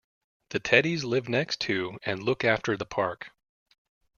[0.49, 3.29] The teddies live next to and look after the park.